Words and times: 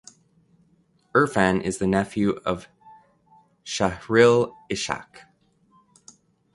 Irfan 1.13 1.61
is 1.61 1.77
the 1.77 1.85
nephew 1.85 2.31
of 2.43 2.67
Shahril 3.63 4.55
Ishak. 4.71 5.27